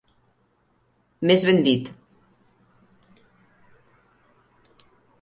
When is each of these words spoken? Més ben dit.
Més 1.33 1.43
ben 1.51 1.61
dit. 1.69 1.93